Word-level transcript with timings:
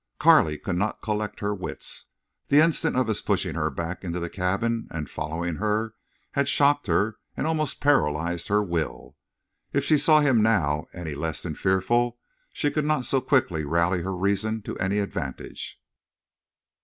Carley 0.19 0.57
could 0.57 0.77
not 0.77 1.03
collect 1.03 1.41
her 1.41 1.53
wits. 1.53 2.07
The 2.49 2.59
instant 2.59 2.95
of 2.95 3.05
his 3.05 3.21
pushing 3.21 3.53
her 3.53 3.69
back 3.69 4.03
into 4.03 4.19
the 4.19 4.31
cabin 4.31 4.87
and 4.89 5.07
following 5.07 5.57
her 5.57 5.93
had 6.31 6.49
shocked 6.49 6.87
her 6.87 7.19
and 7.37 7.45
almost 7.45 7.81
paralyzed 7.81 8.47
her 8.47 8.63
will. 8.63 9.15
If 9.73 9.83
she 9.85 9.99
saw 9.99 10.21
him 10.21 10.41
now 10.41 10.87
any 10.91 11.11
the 11.11 11.19
less 11.19 11.41
fearful 11.43 12.17
she 12.51 12.71
could 12.71 12.83
not 12.85 13.05
so 13.05 13.21
quickly 13.21 13.63
rally 13.63 14.01
her 14.01 14.15
reason 14.15 14.63
to 14.63 14.77
any 14.79 14.97
advantage. 14.97 15.79